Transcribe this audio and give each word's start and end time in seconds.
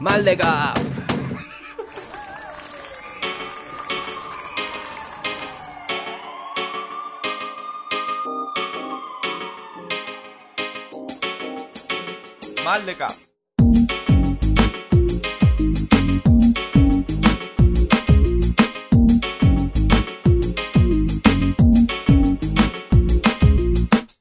Maldega. 0.00 0.72
Maldega. 12.64 13.08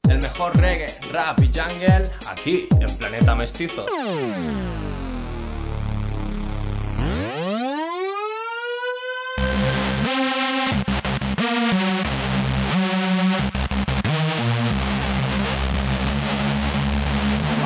El 0.10 0.22
mejor 0.22 0.58
reggae, 0.58 0.88
rap 1.14 1.40
y 1.42 1.48
jungle 1.58 2.12
aquí 2.28 2.68
en 2.82 2.98
Planeta 2.98 3.34
Mestizo. 3.34 3.86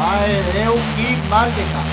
Mare 0.04 0.28
de 0.28 0.52
Déu, 0.52 0.74
quin 0.98 1.20
mal 1.30 1.50
de 1.56 1.64
cap. 1.72 1.92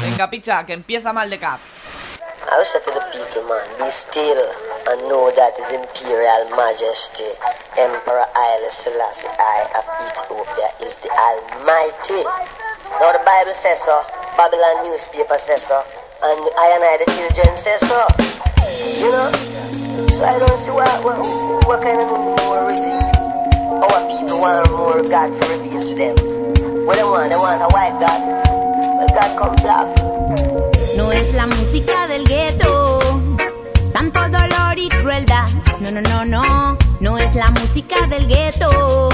Venga, 0.00 0.30
picha, 0.30 0.64
que 0.64 0.72
empieza 0.72 1.12
mal 1.12 1.28
de 1.28 1.38
cap. 1.38 1.60
I 2.48 2.56
will 2.56 2.64
say 2.64 2.80
to 2.80 2.90
the 2.96 3.04
people, 3.12 3.44
man, 3.44 3.60
be 3.76 3.92
still 3.92 4.40
and 4.88 4.98
know 5.04 5.28
that 5.36 5.52
His 5.60 5.68
Imperial 5.68 6.48
Majesty, 6.56 7.28
Emperor 7.76 8.24
Haile 8.24 8.70
Selassie 8.72 9.28
I 9.28 9.68
of 9.76 9.84
Ethiopia 10.00 10.68
is 10.80 10.96
the 11.04 11.12
Almighty. 11.12 12.24
Now 12.96 13.12
the 13.12 13.20
Bible 13.20 13.52
says 13.52 13.84
so, 13.84 13.92
Babylon 14.40 14.88
newspaper 14.88 15.36
says 15.36 15.60
so, 15.60 15.76
and 16.24 16.40
I 16.56 16.66
and 16.72 16.84
I 16.88 16.96
the 17.04 17.08
children 17.12 17.52
say 17.52 17.76
so. 17.84 18.00
You 18.96 19.12
know? 19.12 19.28
So 20.08 20.24
I 20.24 20.40
don't 20.40 20.56
see 20.56 20.72
what, 20.72 20.88
what, 21.04 21.20
what 21.68 21.84
kind 21.84 22.00
of 22.00 22.08
more 22.08 22.64
reveal. 22.64 23.12
Our 23.76 24.00
people 24.08 24.40
want 24.40 24.72
more 24.72 25.04
God 25.04 25.36
to 25.36 25.42
reveal 25.52 25.84
to 25.84 25.94
them. 26.00 26.16
What 26.88 26.96
they 26.96 27.04
want? 27.04 27.28
They 27.28 27.36
want 27.36 27.60
a 27.60 27.68
white 27.76 28.00
God. 28.00 28.24
Well, 28.96 29.08
God 29.12 29.30
come 29.36 29.56
black. 29.60 30.17
No 31.08 31.14
es 31.14 31.32
la 31.32 31.46
música 31.46 32.06
del 32.06 32.28
gueto, 32.28 32.98
tanto 33.94 34.20
dolor 34.28 34.76
y 34.76 34.90
crueldad. 34.90 35.48
No, 35.80 35.90
no, 35.90 36.02
no, 36.02 36.26
no, 36.26 36.76
no 37.00 37.16
es 37.16 37.34
la 37.34 37.50
música 37.50 38.06
del 38.06 38.28
gueto. 38.28 39.08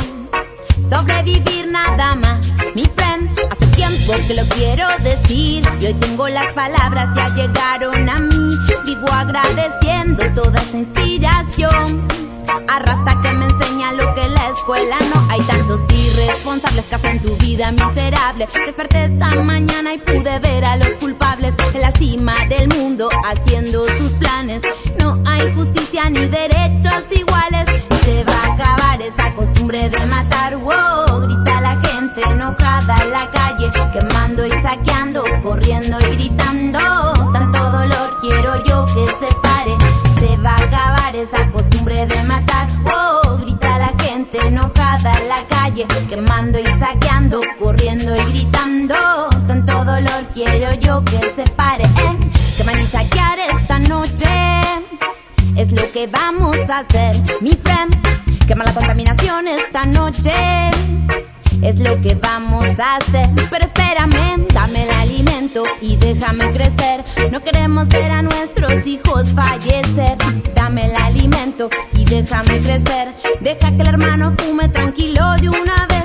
Sobrevivir 0.91 1.69
nada 1.69 2.16
más, 2.16 2.49
mi 2.75 2.83
friend. 2.97 3.31
Hace 3.49 3.66
tiempo 3.77 4.12
que 4.27 4.34
lo 4.34 4.43
quiero 4.56 4.88
decir 5.04 5.62
y 5.81 5.87
hoy 5.87 5.94
tengo 5.94 6.28
las 6.28 6.53
palabras 6.53 7.10
ya 7.15 7.28
llegaron 7.28 8.09
a 8.09 8.19
mí. 8.19 8.56
Vivo 8.84 9.12
agradeciendo 9.12 10.25
toda 10.34 10.60
esa 10.62 10.77
inspiración. 10.77 12.24
Arrastra 12.69 13.20
que 13.20 13.32
me 13.32 13.47
enseña 13.47 13.92
lo 13.92 14.15
que 14.15 14.28
la 14.28 14.50
escuela 14.50 14.97
no 15.15 15.26
hay 15.31 15.41
tantos 15.42 15.81
irresponsables 15.92 16.84
que 16.84 16.94
hacen 16.94 17.20
tu 17.20 17.37
vida 17.37 17.72
miserable. 17.72 18.48
Desperté 18.66 19.06
esta 19.06 19.28
mañana 19.42 19.94
y 19.94 19.98
pude 19.98 20.38
ver 20.38 20.65
a 20.65 20.76
los 20.76 20.88
culpables 21.00 21.54
en 21.72 21.81
la 21.81 21.91
cima 21.92 22.32
del 22.48 22.69
mundo 22.69 23.09
haciendo 23.25 23.84
sus 23.98 24.12
planes. 24.12 24.62
No 24.98 25.20
hay 25.26 25.53
justicia 25.54 26.09
ni 26.10 26.26
derechos 26.28 27.04
iguales. 27.10 27.66
Se 28.04 28.25
va 28.25 28.34
a 28.34 28.54
acabar 28.54 29.03
esa 29.03 29.34
costumbre 29.34 29.88
de 29.88 30.06
matar. 30.06 30.56
Wow, 30.56 31.26
grita 31.26 31.60
la 31.60 31.81
gente 31.81 32.22
enojada 32.28 33.03
en 33.03 33.10
la 33.10 33.31
calle, 33.31 33.72
quemando 33.92 34.47
y 34.47 34.50
saqueando, 34.62 35.25
corriendo 35.42 35.97
y 36.00 36.16
gritando. 36.16 37.14
En 45.12 45.28
la 45.28 45.42
calle, 45.48 45.87
quemando 46.09 46.59
y 46.59 46.65
saqueando, 46.78 47.41
corriendo 47.59 48.15
y 48.15 48.32
gritando. 48.32 49.28
Tanto 49.47 49.84
dolor 49.84 50.25
quiero 50.32 50.72
yo 50.75 51.04
que 51.04 51.20
se 51.37 51.44
pare. 51.53 51.84
Eh. 51.84 52.31
Quemar 52.56 52.78
y 52.78 52.87
saquear 52.87 53.38
esta 53.38 53.78
noche 53.81 54.26
es 55.56 55.70
lo 55.72 55.91
que 55.92 56.06
vamos 56.06 56.56
a 56.69 56.78
hacer, 56.78 57.15
mi 57.41 57.50
friend. 57.50 57.94
Quema 58.47 58.65
la 58.65 58.72
contaminación 58.72 59.48
esta 59.48 59.84
noche. 59.84 60.32
Es 61.62 61.78
lo 61.78 62.00
que 62.00 62.15
vamos 62.15 62.66
a 62.78 62.97
hacer. 62.97 63.31
Pero 63.50 63.65
espérame, 63.65 64.47
dame 64.53 64.84
el 64.84 64.91
alimento 64.91 65.62
y 65.81 65.97
déjame 65.97 66.50
crecer. 66.53 67.04
No 67.31 67.41
queremos 67.42 67.88
ver 67.88 68.10
a 68.10 68.22
nuestros 68.22 68.86
hijos 68.86 69.31
fallecer. 69.32 70.19
Dame 70.54 70.86
el 70.86 70.97
alimento 70.97 71.69
y 71.92 72.04
déjame 72.04 72.59
crecer. 72.60 73.15
Deja 73.41 73.71
que 73.71 73.83
el 73.83 73.89
hermano 73.89 74.34
fume 74.39 74.69
tranquilo 74.69 75.34
de 75.41 75.49
una 75.49 75.87
vez. 75.87 76.05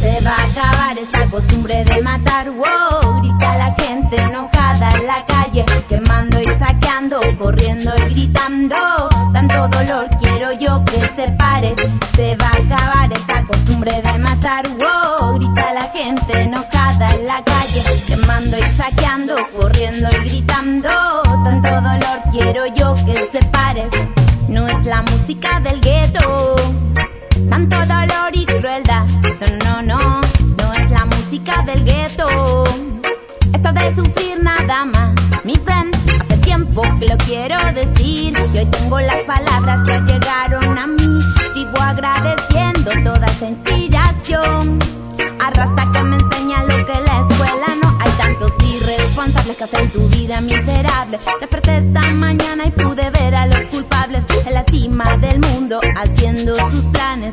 Se 0.00 0.24
va 0.24 0.30
a 0.30 0.44
acabar 0.44 0.98
esa 0.98 1.24
costumbre 1.30 1.84
de 1.84 2.02
matar. 2.02 2.50
Wow, 2.50 3.20
grita 3.20 3.58
la 3.58 3.74
gente 3.74 4.16
enojada 4.16 4.90
en 4.90 5.06
la 5.06 5.24
calle, 5.26 5.64
quemando 5.88 6.40
y 6.40 6.44
saqueando, 6.44 7.20
corriendo 7.38 7.92
y 7.96 8.14
gritando. 8.14 9.08
Tanto 9.32 9.68
dolor 9.68 10.08
quiero 10.20 10.52
yo 10.52 10.84
que 10.84 11.00
se 11.16 11.28
pare. 11.36 11.74
Se 12.14 12.36
va 12.36 12.46
a 12.46 12.74
acabar 12.74 13.12
esa 13.12 13.44
costumbre 13.46 14.00
de 14.00 14.18
matar. 14.18 14.68
Wow, 14.68 15.34
grita 15.38 15.72
la 15.72 15.90
gente 15.94 16.42
enojada 16.42 17.10
en 17.12 17.26
la 17.26 17.42
calle, 17.42 17.82
quemando 18.06 18.56
y 18.56 18.62
saqueando, 18.76 19.34
corriendo 19.56 20.08
y 20.10 20.28
gritando. 20.28 21.22
Tanto 21.44 21.68
dolor 21.68 22.20
quiero 22.30 22.66
yo 22.66 22.94
que 23.04 23.28
se 23.32 23.44
pare. 23.46 23.88
No 24.48 24.66
es 24.66 24.84
la 24.86 25.02
música 25.02 25.60
del 25.60 25.80
gueto 25.80 26.57
Hace 35.50 36.36
tiempo 36.42 36.82
que 37.00 37.06
lo 37.06 37.16
quiero 37.16 37.56
decir 37.72 38.34
y 38.52 38.58
hoy 38.58 38.66
tengo 38.66 39.00
las 39.00 39.20
palabras 39.20 39.80
que 39.88 39.98
llegaron 40.00 40.76
a 40.76 40.86
mí. 40.86 41.20
Vivo 41.54 41.80
agradeciendo 41.80 42.90
toda 43.02 43.26
esa 43.26 43.48
inspiración. 43.48 44.78
Arrastra 45.40 45.90
que 45.90 46.02
me 46.02 46.16
enseña 46.16 46.64
lo 46.64 46.84
que 46.84 47.00
la 47.00 47.26
escuela 47.26 47.66
no 47.82 47.98
hay 47.98 48.10
tantos 48.18 48.52
irresponsables 48.62 49.56
que 49.56 49.64
hacen 49.64 49.90
tu 49.90 50.06
vida 50.08 50.42
miserable. 50.42 51.18
Desperté 51.40 51.78
esta 51.78 52.02
mañana 52.12 52.66
y 52.66 52.70
pude 52.70 53.08
ver 53.08 53.34
a 53.34 53.46
los 53.46 53.60
culpables 53.68 54.24
en 54.44 54.52
la 54.52 54.64
cima 54.64 55.16
del 55.16 55.40
mundo 55.40 55.80
haciendo 55.96 56.56
sus 56.68 56.84
planes. 56.92 57.32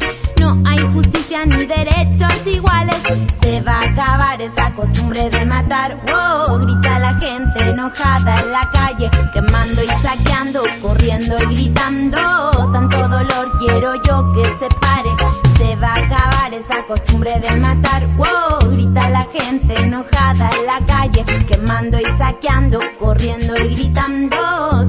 Hay 0.66 0.80
justicia 0.94 1.46
ni 1.46 1.66
derechos 1.66 2.46
iguales. 2.46 2.96
Se 3.42 3.62
va 3.62 3.80
a 3.80 3.90
acabar 3.90 4.42
esa 4.42 4.74
costumbre 4.74 5.30
de 5.30 5.46
matar. 5.46 5.98
Wow, 6.08 6.60
grita 6.60 7.00
la 7.00 7.14
gente 7.20 7.70
enojada 7.70 8.40
en 8.42 8.52
la 8.52 8.70
calle, 8.72 9.10
quemando 9.34 9.84
y 9.84 9.88
saqueando, 9.88 10.62
corriendo 10.82 11.36
y 11.44 11.56
gritando. 11.56 12.52
Tanto 12.74 13.08
dolor 13.08 13.58
quiero 13.60 13.96
yo 14.04 14.34
que 14.34 14.46
se 14.60 14.68
pare. 14.80 15.10
Se 15.58 15.76
va 15.78 15.94
a 15.94 16.06
acabar 16.06 16.54
esa 16.54 16.86
costumbre 16.86 17.40
de 17.40 17.52
matar. 17.60 18.08
Wow, 18.18 18.72
grita 18.72 19.10
la 19.10 19.28
gente 19.32 19.76
enojada 19.76 20.50
en 20.60 20.66
la 20.66 20.80
calle, 20.86 21.26
quemando 21.48 22.00
y 22.00 22.06
saqueando, 22.18 22.80
corriendo 23.00 23.56
y 23.58 23.76
gritando. 23.76 24.38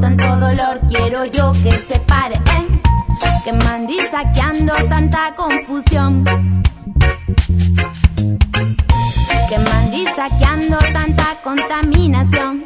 Tanto 0.00 0.36
dolor 0.36 0.80
quiero 0.88 1.24
yo 1.26 1.52
que 1.52 1.70
se 1.70 1.98
pare. 2.00 2.05
Quemando 3.46 3.92
y 3.92 3.98
saqueando 4.10 4.72
tanta 4.88 5.32
confusión. 5.36 6.24
Quemando 9.48 9.96
y 9.96 10.04
saqueando 10.16 10.76
tanta 10.92 11.36
contaminación. 11.44 12.64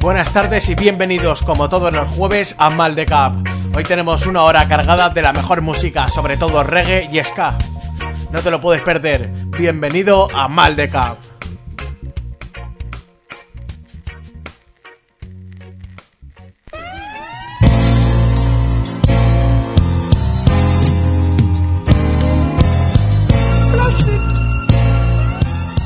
Buenas 0.00 0.32
tardes 0.32 0.68
y 0.68 0.74
bienvenidos 0.74 1.44
como 1.44 1.68
todos 1.68 1.92
los 1.92 2.10
jueves 2.10 2.56
a 2.58 2.70
Mal 2.70 2.96
de 2.96 3.06
Cap. 3.06 3.36
Hoy 3.72 3.84
tenemos 3.84 4.26
una 4.26 4.42
hora 4.42 4.66
cargada 4.66 5.10
de 5.10 5.22
la 5.22 5.32
mejor 5.32 5.60
música, 5.60 6.08
sobre 6.08 6.36
todo 6.36 6.64
reggae 6.64 7.08
y 7.12 7.22
ska. 7.22 7.56
No 8.32 8.40
te 8.40 8.50
lo 8.50 8.60
puedes 8.60 8.82
perder. 8.82 9.30
Bienvenido 9.56 10.26
a 10.34 10.48
Mal 10.48 10.74
de 10.74 10.88
Cap. 10.88 11.18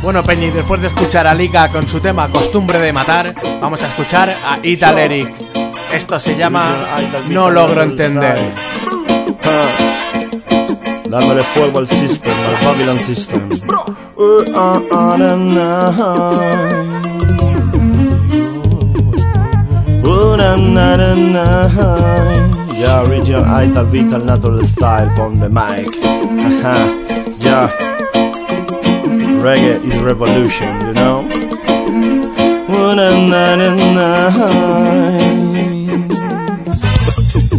Bueno, 0.05 0.23
Peñi, 0.23 0.51
después 0.51 0.83
de 0.83 0.89
escuchar 0.89 1.27
a 1.27 1.35
Lika 1.35 1.69
con 1.69 1.89
su 1.89 1.99
tema 1.99 2.29
Costumbre 2.29 2.79
de 2.79 2.93
Matar, 2.93 3.35
vamos 3.59 3.83
a 3.83 3.87
escuchar 3.87 4.29
a 4.29 4.59
Ital 4.63 4.99
Eric. 4.99 5.35
Esto 5.95 6.21
se 6.21 6.37
llama 6.37 6.77
No 7.31 7.51
logro 7.51 7.83
entender. 7.83 8.53
Dándole 11.09 11.43
fuego 11.43 11.79
al 11.79 11.89
system, 11.89 12.35
al 12.35 12.67
Babylon 12.67 13.01
system. 13.01 13.49
Ah, 14.55 14.83
ah. 14.93 15.17
Yeah, 22.77 23.01
original 23.01 23.65
Ital 23.65 23.87
Vital 23.87 24.27
Natural 24.27 24.67
Style 24.67 25.19
on 25.19 25.41
the 25.41 25.49
mic. 25.49 25.89
Ajá, 26.63 26.93
yeah. 27.39 27.71
Reggae 29.45 29.85
is 29.85 29.99
revolution, 30.01 30.87
you 30.87 30.95
know? 30.95 31.29
Mm-hmm. 34.33 35.44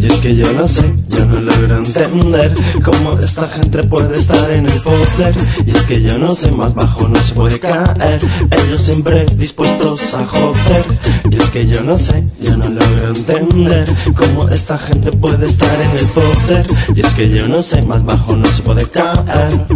Y 0.06 0.08
es 0.08 0.18
que 0.20 0.36
yo 0.36 0.52
no 0.52 0.68
sé, 0.68 0.84
yo 1.08 1.26
no 1.26 1.40
logro 1.40 1.78
entender 1.78 2.54
cómo 2.84 3.18
esta 3.18 3.48
gente 3.48 3.82
puede 3.82 4.14
estar 4.14 4.48
en 4.52 4.66
el 4.66 4.80
poder. 4.80 5.34
Y 5.66 5.76
es 5.76 5.84
que 5.84 6.00
yo 6.00 6.16
no 6.16 6.32
sé, 6.32 6.52
más 6.52 6.74
bajo 6.74 7.08
no 7.08 7.20
se 7.20 7.34
puede 7.34 7.58
caer. 7.58 8.20
Ellos 8.52 8.82
siempre 8.82 9.26
dispuestos 9.34 10.14
a 10.14 10.24
joder. 10.24 10.84
Y 11.28 11.36
es 11.36 11.50
que 11.50 11.66
yo 11.66 11.80
no 11.82 11.96
sé, 11.96 12.24
yo 12.40 12.56
no 12.56 12.68
logro 12.68 13.08
entender 13.08 13.84
cómo 14.16 14.48
esta 14.48 14.78
gente 14.78 15.10
puede 15.10 15.44
estar 15.44 15.80
en 15.80 15.90
el 15.90 16.06
poder. 16.06 16.66
Y 16.94 17.00
es 17.04 17.12
que 17.12 17.28
yo 17.28 17.48
no 17.48 17.60
sé, 17.60 17.82
más 17.82 18.04
bajo 18.04 18.36
no 18.36 18.48
se 18.48 18.62
puede 18.62 18.88
caer. 18.88 19.66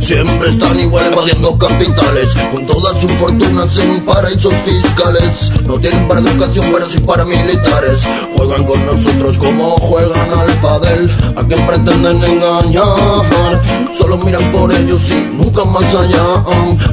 Siempre 0.00 0.48
están 0.48 0.78
igual 0.80 1.12
evadiendo 1.12 1.56
capitales 1.56 2.34
Con 2.52 2.66
todas 2.66 3.00
sus 3.00 3.10
fortunas 3.12 3.78
en 3.78 4.04
paraísos 4.04 4.52
fiscales 4.64 5.52
No 5.66 5.78
tienen 5.80 6.06
para 6.08 6.20
educación 6.20 6.66
pero 6.72 6.86
sí 6.86 7.00
para 7.00 7.24
militares 7.24 7.89
Juegan 8.36 8.64
con 8.64 8.86
nosotros 8.86 9.38
como 9.38 9.70
juegan 9.78 10.30
al 10.30 10.52
padel 10.60 11.10
A 11.36 11.42
quien 11.42 11.66
pretenden 11.66 12.22
engañar 12.22 13.60
Solo 13.96 14.18
miran 14.18 14.52
por 14.52 14.72
ellos 14.72 15.10
y 15.10 15.36
nunca 15.36 15.64
más 15.64 15.94
allá. 15.94 16.44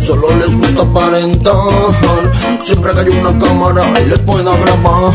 Solo 0.03 0.35
les 0.35 0.55
gusta 0.57 0.81
aparentar. 0.81 1.53
Siempre 2.61 2.91
que 2.93 2.99
hay 2.99 3.09
una 3.09 3.37
cámara 3.39 3.83
y 4.01 4.09
les 4.09 4.19
pueda 4.19 4.55
grabar 4.57 5.13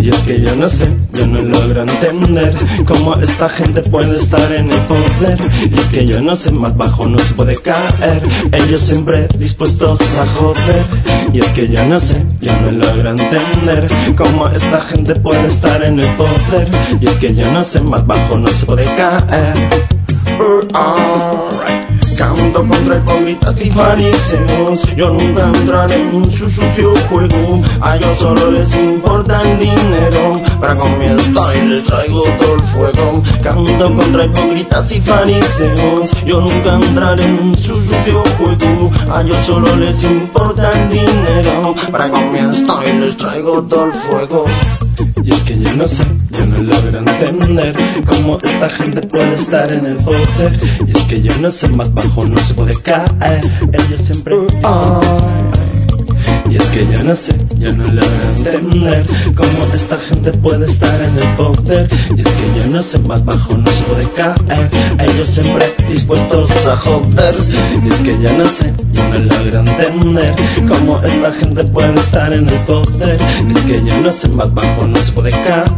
y 0.00 0.08
es 0.10 0.22
que 0.22 0.40
yo 0.40 0.56
no 0.56 0.66
sé, 0.66 0.88
yo 1.12 1.26
no 1.26 1.40
logro 1.42 1.82
entender 1.82 2.54
cómo 2.86 3.16
esta 3.16 3.48
gente 3.48 3.82
puede 3.82 4.16
estar 4.16 4.52
en 4.52 4.72
el 4.72 4.86
poder. 4.86 5.38
Y 5.70 5.74
es 5.74 5.86
que 5.86 6.06
yo 6.06 6.20
no 6.20 6.34
sé, 6.36 6.50
más 6.50 6.76
bajo 6.76 7.06
no 7.06 7.18
se 7.18 7.34
puede 7.34 7.54
caer. 7.56 8.22
Ellos 8.52 8.82
siempre 8.82 9.28
dispuestos 9.38 10.16
a 10.16 10.26
joder. 10.26 10.84
Y 11.32 11.40
es 11.40 11.52
que 11.52 11.68
yo 11.68 11.84
no 11.84 11.98
sé, 11.98 12.24
yo 12.40 12.52
no 12.60 12.70
logro 12.70 13.10
entender 13.10 13.86
cómo 14.16 14.48
esta 14.48 14.80
gente 14.80 15.14
puede 15.16 15.46
estar 15.46 15.82
en 15.82 16.00
el 16.00 16.08
poder. 16.16 16.68
Y 17.00 17.06
es 17.06 17.18
que 17.18 17.34
yo 17.34 17.50
no 17.52 17.62
sé, 17.62 17.80
más 17.80 18.06
bajo 18.06 18.38
no 18.38 18.48
se 18.48 18.66
puede 18.66 18.84
caer. 18.84 19.70
Alright. 20.74 21.81
Canto 22.22 22.64
contra 22.68 22.98
hipócritas 22.98 23.64
y 23.64 23.70
fariseos 23.72 24.94
Yo 24.94 25.10
nunca 25.10 25.48
entraré 25.48 25.96
en 25.96 26.30
su 26.30 26.48
sucio 26.48 26.94
juego. 27.08 27.60
A 27.80 27.96
ellos 27.96 28.16
solo 28.16 28.52
les 28.52 28.76
importa 28.76 29.40
el 29.42 29.58
dinero. 29.58 30.40
Para 30.60 30.76
con 30.76 30.96
mi 30.98 31.06
style 31.20 31.70
les 31.70 31.84
traigo 31.84 32.22
todo 32.38 32.54
el 32.54 32.62
fuego. 32.62 33.22
Canto 33.42 33.96
contra 33.96 34.24
hipócritas 34.26 34.92
y 34.92 35.00
fariseos 35.00 36.12
Yo 36.24 36.40
nunca 36.40 36.76
entraré 36.76 37.24
en 37.24 37.58
su 37.58 37.74
sucio 37.74 38.22
juego. 38.38 38.92
A 39.10 39.22
ellos 39.22 39.40
solo 39.40 39.74
les 39.74 40.04
importa 40.04 40.70
el 40.70 40.88
dinero. 40.90 41.74
Para 41.90 42.08
con 42.08 42.30
mi 42.30 42.38
style 42.54 43.00
les 43.00 43.16
traigo 43.16 43.64
todo 43.64 43.86
el 43.86 43.92
fuego 43.92 44.44
y 45.24 45.32
es 45.32 45.42
que 45.44 45.58
yo 45.58 45.74
no 45.74 45.86
sé, 45.86 46.04
yo 46.30 46.46
no 46.46 46.58
logro 46.58 46.98
entender 46.98 47.74
cómo 48.06 48.38
esta 48.42 48.68
gente 48.68 49.02
puede 49.02 49.34
estar 49.34 49.72
en 49.72 49.86
el 49.86 49.96
poder. 49.96 50.56
Y 50.86 50.96
es 50.96 51.04
que 51.06 51.22
yo 51.22 51.36
no 51.38 51.50
sé, 51.50 51.68
más 51.68 51.92
bajo 51.92 52.24
no 52.24 52.38
se 52.38 52.54
puede 52.54 52.74
caer. 52.82 53.40
Ellos 53.72 54.00
siempre. 54.00 54.36
Y 56.50 56.56
es 56.56 56.68
que 56.70 56.86
yo 56.86 57.02
no 57.02 57.14
sé, 57.14 57.34
yo 57.58 57.72
no 57.72 57.84
logro 57.84 58.22
entender 58.36 59.06
cómo 59.34 59.66
esta 59.74 59.96
gente 59.96 60.32
puede 60.32 60.66
estar 60.66 61.00
en 61.00 61.16
el 61.18 61.28
poder. 61.36 61.86
Y 62.16 62.20
es 62.20 62.28
que 62.28 62.60
yo 62.60 62.66
no 62.68 62.82
sé, 62.82 62.98
más 63.00 63.24
bajo 63.24 63.56
no 63.56 63.70
se 63.70 63.82
puede 63.84 64.10
caer. 64.10 64.70
Ellos 64.98 65.28
siempre 65.28 65.72
dispuestos 65.88 66.66
a 66.66 66.76
joder. 66.76 67.34
Y 67.84 67.88
es 67.88 68.00
que 68.00 68.20
yo 68.20 68.32
no 68.36 68.46
sé, 68.46 68.72
yo 68.92 69.02
no 69.08 69.18
logro 69.18 69.60
entender 69.60 70.34
cómo 70.68 71.00
esta 71.02 71.32
gente 71.32 71.64
puede 71.64 71.98
estar 71.98 72.32
en 72.32 72.48
el 72.48 72.58
poder. 72.60 73.18
Y 73.48 73.56
es 73.56 73.64
que 73.64 73.82
yo 73.84 74.00
no 74.00 74.12
sé, 74.12 74.28
más 74.28 74.52
bajo 74.52 74.86
no 74.86 74.96
se 74.98 75.12
puede 75.12 75.30
caer. 75.30 75.70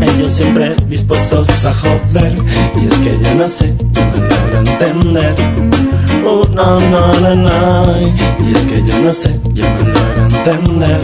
Ellos 0.00 0.32
siempre 0.32 0.74
dispuestos 0.86 1.48
a 1.64 1.74
joder. 1.74 2.32
Y 2.80 2.86
es 2.86 2.98
que 3.00 3.18
yo 3.22 3.34
no 3.34 3.48
sé, 3.48 3.74
yo 3.92 4.04
no 4.06 4.16
logro 4.16 4.58
entender. 4.58 6.11
Oh, 6.24 6.44
no, 6.54 6.78
no, 6.78 7.12
no, 7.20 7.34
no. 7.34 7.96
Y 8.46 8.52
es 8.52 8.64
que 8.66 8.80
yo 8.84 8.98
no 9.00 9.10
sé, 9.12 9.40
yo 9.52 9.64
no 9.68 9.80
logro 9.88 10.22
entender. 10.22 11.00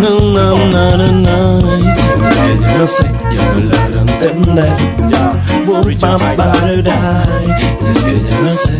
No, 0.00 0.18
no, 0.20 0.56
no, 0.70 0.96
no, 0.96 1.12
no. 1.12 1.78
Y 1.78 1.86
es 1.88 1.98
que 2.40 2.58
yo 2.64 2.78
no 2.78 2.86
sé, 2.86 3.04
yo 3.34 3.42
no 3.52 3.60
logro 3.60 4.00
entender. 4.00 4.74
Y 5.88 5.94
es 7.88 7.98
que 8.02 8.20
yo 8.28 8.36
no 8.42 8.50
sé, 8.50 8.74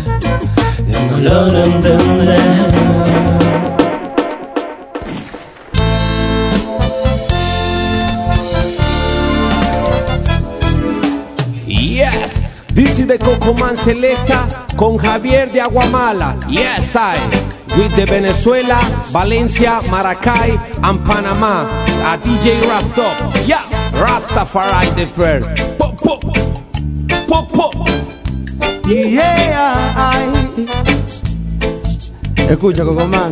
yo 0.91 0.99
no 1.09 1.17
logro 1.17 1.63
entender. 1.63 3.44
Cocoman 13.45 13.77
Selecta 13.77 14.47
con 14.75 14.97
Javier 14.97 15.51
de 15.51 15.61
Aguamala. 15.61 16.35
Yes, 16.49 16.95
I. 16.95 17.19
With 17.77 17.95
the 17.95 18.05
Venezuela, 18.05 18.79
Valencia, 19.11 19.81
Maracay, 19.91 20.57
and 20.81 21.05
Panama. 21.05 21.67
A 22.03 22.17
DJ 22.17 22.59
Rastop. 22.61 23.13
Yeah, 23.45 23.61
Rastafari 23.91 24.95
the 24.95 25.05
fair. 25.05 25.41
Pop, 25.77 25.95
pop, 26.01 26.23
pop, 27.27 27.51
pop. 27.51 27.75
Yeah, 28.87 29.93
ay. 29.95 30.65
Escucha, 32.49 32.83
Cocomán. 32.83 33.31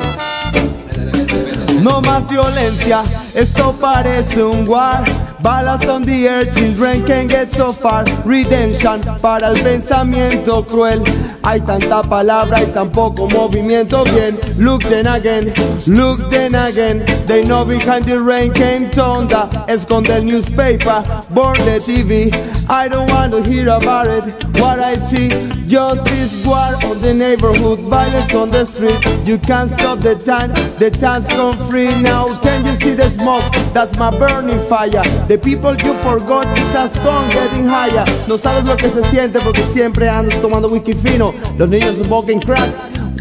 No 1.81 2.01
más 2.01 2.29
violencia, 2.29 3.03
esto 3.33 3.73
parece 3.81 4.43
un 4.43 4.69
war. 4.69 5.22
Balas 5.43 5.85
on 5.89 6.03
the 6.03 6.25
air, 6.25 6.45
children 6.45 7.05
can 7.05 7.27
get 7.27 7.51
so 7.51 7.73
far. 7.73 8.05
Redemption 8.23 9.01
para 9.21 9.49
el 9.49 9.61
pensamiento 9.61 10.65
cruel. 10.65 11.03
Hay 11.43 11.59
tanta 11.59 12.01
palabra 12.01 12.63
y 12.63 12.67
tan 12.67 12.89
poco 12.89 13.27
movimiento 13.27 14.05
bien. 14.05 14.39
Look 14.57 14.83
then 14.83 15.05
again, 15.05 15.53
look 15.87 16.29
then 16.29 16.55
again. 16.55 17.05
They 17.27 17.43
know 17.43 17.65
behind 17.65 18.05
the 18.05 18.21
rain 18.21 18.53
came 18.53 18.89
thunder. 18.91 19.49
Esconde 19.67 20.11
el 20.11 20.23
newspaper, 20.23 21.03
burn 21.31 21.57
the 21.65 21.77
TV. 21.77 22.31
I 22.69 22.87
don't 22.87 23.09
want 23.09 23.31
to 23.33 23.43
hear 23.43 23.69
about 23.69 24.07
it. 24.07 24.23
What 24.57 24.79
I 24.79 24.95
see, 24.95 25.29
justice 25.67 26.45
war 26.45 26.75
on 26.85 27.01
the 27.01 27.13
neighborhood, 27.13 27.79
violence 27.81 28.33
on 28.33 28.51
the 28.51 28.65
street. 28.65 28.99
You 29.27 29.37
can't 29.37 29.69
stop 29.71 29.99
the 29.99 30.15
time, 30.15 30.53
the 30.79 30.89
time's 30.89 31.27
come 31.27 31.57
free 31.69 31.89
now. 32.01 32.27
Can 32.39 32.65
you 32.65 32.75
see 32.75 32.93
the 32.93 33.09
smoke? 33.09 33.43
That's 33.73 33.97
my 33.97 34.11
burning 34.17 34.59
fire. 34.67 35.03
The 35.27 35.37
people 35.37 35.75
you 35.75 35.93
forgot 35.99 36.47
is 36.57 36.75
a 36.75 36.89
storm 36.89 37.29
getting 37.29 37.65
higher. 37.65 38.05
No 38.27 38.37
sabes 38.37 38.65
lo 38.65 38.77
que 38.77 38.89
se 38.89 39.03
siente 39.11 39.39
porque 39.41 39.63
siempre 39.73 40.09
andas 40.09 40.41
tomando 40.41 40.69
whisky 40.69 40.93
fino. 40.93 41.33
Los 41.57 41.69
niños 41.69 41.97
smoking 41.97 42.39
crack. 42.39 42.71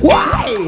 Why? 0.01 0.67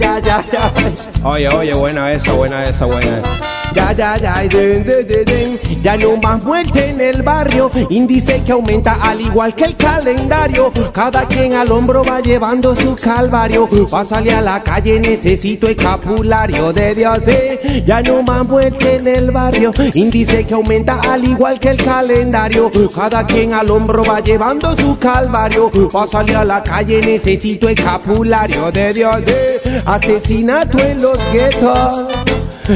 Ya, 0.00 0.18
ya, 0.18 0.44
ya, 0.50 0.72
ya. 0.72 1.28
Oye, 1.28 1.48
oye, 1.48 1.74
buena 1.74 2.12
esa, 2.12 2.32
buena 2.32 2.64
esa, 2.64 2.86
buena 2.86 3.53
Ya, 3.74 3.92
ya, 3.92 4.16
ya, 4.18 4.34
den, 4.48 4.84
den, 4.84 5.24
den. 5.24 5.58
ya 5.82 5.96
no 5.96 6.16
más 6.16 6.42
muerte 6.44 6.90
en 6.90 7.00
el 7.00 7.22
barrio. 7.22 7.70
Índice 7.90 8.40
que 8.44 8.52
aumenta 8.52 8.94
al 9.02 9.20
igual 9.20 9.54
que 9.54 9.64
el 9.64 9.76
calendario. 9.76 10.72
Cada 10.92 11.26
quien 11.26 11.54
al 11.54 11.70
hombro 11.72 12.02
va 12.04 12.20
llevando 12.20 12.74
su 12.76 12.94
calvario. 12.96 13.68
Va 13.92 14.04
salir 14.04 14.32
a 14.34 14.40
la 14.40 14.62
calle, 14.62 15.00
necesito 15.00 15.66
escapulario 15.68 16.72
de 16.72 16.94
Dios. 16.94 17.18
eh. 17.26 17.82
Ya 17.86 18.00
no 18.02 18.22
más 18.22 18.46
muerte 18.46 18.96
en 18.96 19.08
el 19.08 19.30
barrio. 19.30 19.72
Índice 19.94 20.44
que 20.46 20.54
aumenta 20.54 21.00
al 21.00 21.24
igual 21.24 21.58
que 21.58 21.70
el 21.70 21.84
calendario. 21.84 22.70
Cada 22.94 23.26
quien 23.26 23.52
al 23.54 23.70
hombro 23.70 24.04
va 24.04 24.20
llevando 24.20 24.74
su 24.76 24.96
calvario. 24.98 25.70
Va 25.94 26.06
salir 26.06 26.36
a 26.36 26.44
la 26.44 26.62
calle, 26.62 27.00
necesito 27.00 27.68
escapulario 27.68 28.70
de 28.70 28.94
Dios. 28.94 29.20
eh. 29.26 29.82
Asesinato 29.84 30.78
en 30.78 31.02
los 31.02 31.18
guetos. 31.32 32.04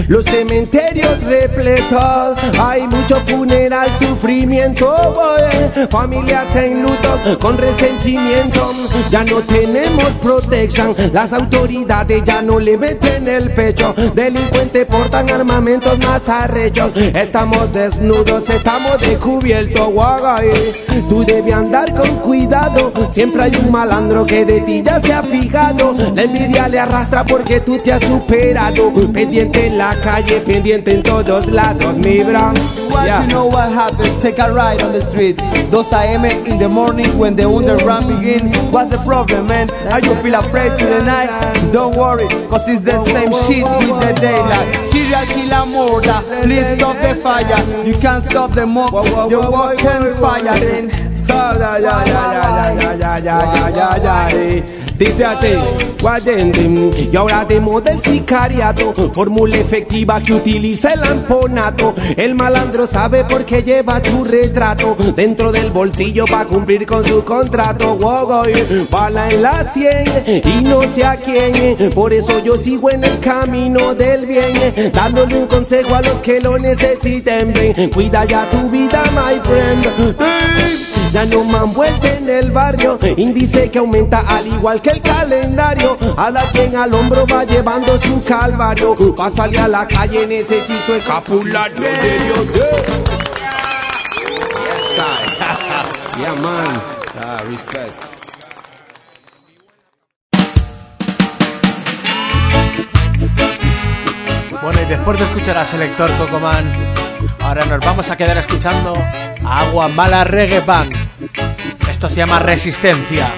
Los 0.09 0.25
cementerios 0.25 1.23
repletos, 1.25 2.37
hay 2.61 2.87
mucho 2.87 3.21
funeral, 3.27 3.89
sufrimiento, 3.99 4.87
boy. 5.15 5.89
familias 5.91 6.55
en 6.57 6.83
luto 6.83 7.39
con 7.41 7.57
resentimiento. 7.57 8.75
Ya 9.11 9.25
no 9.25 9.41
tenemos 9.41 10.11
protection, 10.23 10.95
las 11.13 11.33
autoridades 11.33 12.23
ya 12.25 12.43
no 12.43 12.59
le 12.61 12.77
meten 12.77 13.27
el 13.29 13.51
pecho. 13.51 13.95
Delincuentes 14.15 14.85
portan 14.87 15.31
armamentos 15.31 15.99
más 16.01 16.29
arrechos. 16.29 16.93
Estamos 16.97 17.73
desnudos, 17.73 18.49
estamos 18.51 19.01
descubiertos, 19.01 19.91
guagay. 19.91 20.49
Tú 21.09 21.25
debes 21.25 21.55
andar 21.55 21.95
con 21.95 22.11
cuidado, 22.17 22.93
siempre 23.11 23.45
hay 23.45 23.57
un 23.57 23.73
malandro 23.73 24.27
que 24.27 24.45
de 24.45 24.61
ti 24.61 24.83
ya 24.85 25.01
se 25.01 25.15
ha 25.15 25.23
fijado. 25.23 25.95
La 26.15 26.23
envidia 26.23 26.69
le 26.69 26.79
arrastra 26.79 27.25
porque 27.25 27.61
tú 27.61 27.79
te 27.79 27.93
has 27.93 28.03
superado. 28.03 28.93
Pendiente 29.13 29.67
en 29.67 29.78
la 29.79 29.95
calle, 30.03 30.41
pendiente 30.41 30.93
en 30.93 31.03
todos 31.03 31.47
lados, 31.47 31.97
mi 31.97 32.23
bro. 32.25 32.53
Want 32.91 33.07
Yeah. 33.07 33.21
to 33.23 33.27
know 33.29 33.47
what 33.47 33.73
happened? 33.73 34.21
Take 34.21 34.39
a 34.41 34.53
ride 34.53 34.83
on 34.83 34.93
the 34.93 35.01
street. 35.01 35.39
2 35.71 35.85
a.m. 35.93 36.25
in 36.25 36.59
the 36.59 36.69
morning 36.69 37.17
when 37.17 37.37
the 37.37 37.47
underground 37.49 38.09
begin. 38.09 38.51
What's 38.73 38.91
the 38.91 38.99
problem, 39.07 39.47
man? 39.47 39.71
Are 39.93 40.01
you 40.01 40.15
feel 40.17 40.35
afraid 40.35 40.77
to 40.79 40.85
the 40.85 41.03
night? 41.05 41.31
Don't 41.73 41.95
worry, 41.97 42.27
cause 42.51 42.67
it's 42.67 42.83
the 42.83 42.99
same 43.05 43.33
shit 43.47 43.65
with 43.79 44.01
the 44.03 44.13
daylight. 44.21 44.69
Serial 44.91 45.25
killer 45.33 45.65
murder, 45.67 46.21
please 46.43 46.67
stop 46.77 46.97
the 47.01 47.15
fire. 47.23 47.63
You 47.87 47.95
can't 47.95 48.25
stop 48.25 48.53
the 48.55 48.67
mob, 48.67 48.93
the 49.31 49.39
walk 49.39 49.79
can 49.79 50.15
fire. 50.17 50.59
Dice 54.99 55.25
a 55.25 55.37
Déjate, 55.37 55.59
guayen 56.01 56.91
y 57.13 57.17
ahora 57.17 57.45
demo 57.45 57.81
del 57.81 58.01
sicariato, 58.01 58.93
fórmula 59.13 59.57
efectiva 59.57 60.21
que 60.21 60.35
utiliza 60.35 60.93
el 60.95 61.05
anfonato. 61.05 61.95
El 62.17 62.35
malandro 62.35 62.89
sabe 62.89 63.23
por 63.23 63.45
qué 63.45 63.63
lleva 63.63 64.03
tu 64.03 64.25
retrato 64.25 64.97
dentro 65.15 65.53
del 65.53 65.71
bolsillo 65.71 66.25
para 66.27 66.47
cumplir 66.47 66.85
con 66.85 67.05
su 67.05 67.23
contrato. 67.23 67.95
Wogoy, 67.95 68.53
bala 68.91 69.31
en 69.31 69.43
la 69.43 69.73
cien 69.73 70.43
y 70.45 70.63
no 70.63 70.83
sé 70.93 71.05
a 71.05 71.15
quién, 71.15 71.91
por 71.95 72.13
eso 72.13 72.43
yo 72.43 72.57
sigo 72.57 72.91
en 72.91 73.05
el 73.05 73.21
camino 73.21 73.95
del 73.95 74.27
bien, 74.27 74.91
dándole 74.93 75.37
un 75.37 75.47
consejo 75.47 75.95
a 75.95 76.03
los 76.03 76.21
que 76.23 76.41
lo 76.41 76.59
necesiten. 76.59 77.53
Cuida 77.95 78.25
ya 78.25 78.51
tu 78.51 78.69
vida, 78.69 79.05
my 79.15 79.39
friend. 79.45 80.98
Ya 81.13 81.25
no 81.25 81.43
me 81.43 81.57
han 81.57 81.73
vuelto 81.73 82.07
en 82.07 82.29
el 82.29 82.51
barrio, 82.51 82.99
índice 83.17 83.71
que 83.71 83.79
aumenta 83.79 84.21
al 84.29 84.47
igual 84.47 84.83
que 84.83 84.91
el 84.91 85.01
calendario. 85.01 85.97
A 86.17 86.31
la 86.31 86.43
quien 86.51 86.77
al 86.77 86.93
hombro 86.93 87.27
va 87.27 87.45
llevando 87.45 87.99
su 88.01 88.23
calvario. 88.25 88.95
Pa' 89.17 89.31
salir 89.31 89.59
a 89.61 89.69
la 89.69 89.87
calle 89.87 90.27
necesito 90.27 90.95
escapulario 90.95 91.81
de 91.81 92.19
Dios. 92.25 92.47
Yes, 94.69 94.99
I. 94.99 96.21
Yeah, 96.21 96.35
man. 96.35 96.83
Ah, 97.21 97.39
respect. 97.49 97.95
Bueno, 104.61 104.83
y 104.83 104.85
después 104.85 105.19
de 105.19 105.25
escuchar 105.25 105.57
a 105.57 105.65
Selector 105.65 106.11
Cocoman, 106.19 106.71
ahora 107.41 107.65
nos 107.65 107.81
vamos 107.85 108.11
a 108.11 108.17
quedar 108.17 108.37
escuchando 108.39 108.93
Agua 109.45 109.89
Mala 109.89 110.25
Reggae 110.25 110.61
Band. 110.61 110.93
Esto 111.89 112.09
se 112.09 112.17
llama 112.17 112.39
Resistencia. 112.39 113.33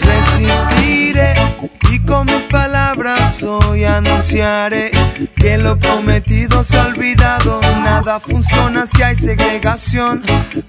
resistiré 0.00 1.34
y 1.90 1.98
con 2.00 2.26
mis 2.26 2.46
palabras 2.46 3.42
hoy 3.42 3.84
anunciaré 3.84 4.90
que 5.36 5.58
lo 5.58 5.78
prometido 5.78 6.64
se 6.64 6.78
ha 6.78 6.86
olvidado. 6.86 7.60
Nada 7.82 8.18
funciona 8.20 8.86
si 8.86 9.02
hay 9.02 9.16
segregación, 9.16 10.22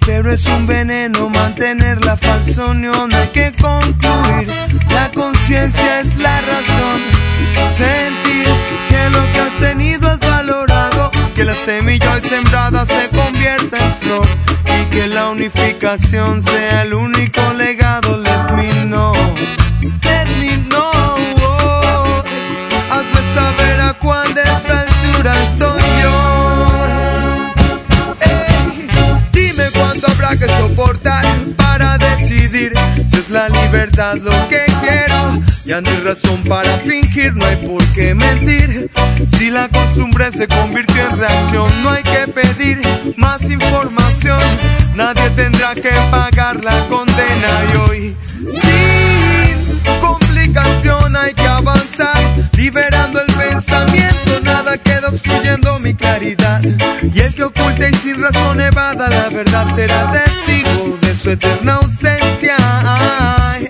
pero 0.05 0.31
es 0.31 0.45
un 0.47 0.67
veneno 0.67 1.29
mantener 1.29 2.03
la 2.03 2.17
falsa 2.17 2.65
unión. 2.65 3.13
Hay 3.13 3.29
que 3.29 3.53
concluir, 3.53 4.49
la 4.89 5.09
conciencia 5.13 6.01
es 6.01 6.17
la 6.17 6.41
razón. 6.41 7.01
Sentir 7.69 8.47
que 8.89 9.09
lo 9.09 9.31
que 9.31 9.39
has 9.39 9.53
tenido 9.59 10.04
semilla 11.55 12.13
hoy 12.13 12.21
sembrada 12.21 12.85
se 12.85 13.09
convierta 13.09 13.77
en 13.77 13.93
flor 13.95 14.27
y 14.65 14.85
que 14.89 15.07
la 15.07 15.29
unificación 15.29 16.41
sea 16.41 16.83
el 16.83 16.93
único 16.93 17.41
legado. 17.53 18.24
Si 33.07 33.17
es 33.17 33.29
la 33.29 33.49
libertad 33.49 34.15
lo 34.15 34.31
que 34.49 34.65
quiero. 34.81 35.41
Ya 35.65 35.81
no 35.81 35.89
hay 35.89 35.97
razón 35.97 36.43
para 36.47 36.77
fingir, 36.79 37.33
no 37.35 37.45
hay 37.45 37.55
por 37.67 37.83
qué 37.93 38.13
mentir. 38.13 38.89
Si 39.37 39.49
la 39.49 39.67
costumbre 39.69 40.31
se 40.31 40.47
convirtió 40.47 41.09
en 41.09 41.17
reacción, 41.17 41.83
no 41.83 41.89
hay 41.89 42.03
que 42.03 42.31
pedir 42.31 42.81
más 43.17 43.41
información. 43.49 44.39
Nadie 44.95 45.29
tendrá 45.31 45.73
que 45.73 45.91
pagar 46.11 46.63
la 46.63 46.87
condena 46.87 47.65
y 47.73 47.77
hoy, 47.77 48.17
sin 48.61 49.99
complicación, 49.99 51.15
hay 51.15 51.33
que 51.33 51.47
avanzar, 51.47 52.49
liberando 52.55 53.21
el 53.21 53.33
pensamiento. 53.33 54.14
Obstruyendo 55.07 55.79
mi 55.79 55.93
claridad. 55.93 56.61
Y 56.61 57.19
el 57.19 57.33
que 57.33 57.43
oculte 57.43 57.89
y 57.91 57.95
sin 57.95 58.21
razón 58.21 58.59
evada 58.59 59.09
la 59.09 59.29
verdad 59.29 59.65
será 59.75 60.11
testigo 60.11 60.97
de 61.01 61.15
su 61.15 61.31
eterna 61.31 61.75
ausencia. 61.75 62.55
Ay. 62.57 63.69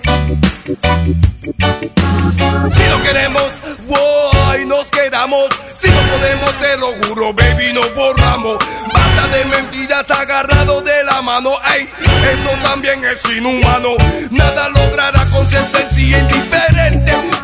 Si 2.74 2.82
no 2.88 3.02
queremos, 3.02 3.44
wow, 3.86 4.66
nos 4.66 4.90
quedamos. 4.90 5.48
Si 5.74 5.88
no 5.88 6.00
podemos, 6.10 6.58
te 6.58 6.76
lo 6.78 6.86
juro, 7.06 7.34
baby, 7.34 7.72
nos 7.72 7.94
borramos. 7.94 8.58
Basta 8.92 9.28
de 9.36 9.44
mentiras 9.44 10.10
agarrado 10.10 10.80
de 10.80 11.04
la 11.04 11.22
mano, 11.22 11.50
ey, 11.74 11.88
eso 12.32 12.50
también 12.62 13.00
es 13.04 13.36
inhumano. 13.36 13.90
Nada 14.30 14.68
logrará 14.70 15.26
con 15.26 15.48
ser 15.50 15.68
sencillo 15.70 16.16
e 16.16 16.20
indiferente. 16.20 17.35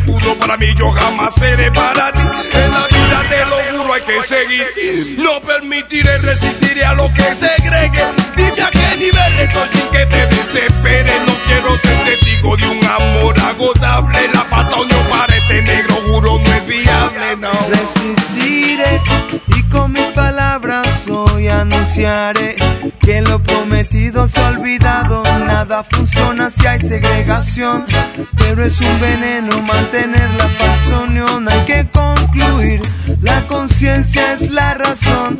Puro 0.00 0.36
para 0.38 0.56
mí, 0.56 0.66
yo 0.76 0.90
jamás 0.92 1.34
seré 1.38 1.70
para 1.70 2.12
ti. 2.12 2.18
En 2.52 2.70
la 2.70 2.86
vida 2.88 3.22
te 3.28 3.44
lo 3.46 3.78
juro, 3.78 3.94
hay 3.94 4.02
que 4.02 4.22
seguir. 4.22 5.18
No 5.18 5.40
permitiré, 5.40 6.18
resistiré 6.18 6.84
a 6.84 6.94
lo 6.94 7.12
que 7.12 7.22
segregue. 7.22 8.04
Dime 8.36 8.62
a 8.62 8.70
qué 8.70 8.96
nivel 8.96 9.40
estoy 9.40 9.68
sin 9.72 9.88
que 9.88 10.06
te 10.06 10.26
desesperes. 10.26 11.20
No 11.26 11.34
quiero 11.46 11.78
ser 11.78 12.04
testigo 12.04 12.56
de 12.56 12.68
un 12.68 12.84
amor 12.84 13.38
agotable. 13.40 14.28
La 14.32 14.42
falta 14.42 14.76
unión 14.76 15.04
para 15.10 15.36
este 15.36 15.62
negro, 15.62 15.94
juro, 16.06 16.38
no 16.38 16.54
es 16.54 16.66
viable, 16.66 17.36
no. 17.36 17.52
Resistiré 17.68 19.00
y 19.48 19.62
con 19.64 19.92
mis 19.92 20.13
anunciaré 21.64 22.56
que 23.00 23.22
lo 23.22 23.42
prometido 23.42 24.26
ha 24.36 24.48
olvidado. 24.48 25.22
Nada 25.46 25.82
funciona 25.82 26.50
si 26.50 26.66
hay 26.66 26.80
segregación, 26.80 27.86
pero 28.36 28.64
es 28.64 28.80
un 28.80 29.00
veneno 29.00 29.60
mantener 29.62 30.30
la 30.36 30.48
falsa 30.48 31.00
unión. 31.00 31.48
Hay 31.48 31.64
que 31.64 31.88
concluir, 31.90 32.80
la 33.22 33.46
conciencia 33.46 34.34
es 34.34 34.50
la 34.50 34.74
razón. 34.74 35.38